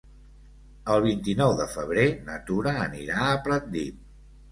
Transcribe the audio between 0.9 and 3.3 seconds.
El vint-i-nou de febrer na Tura anirà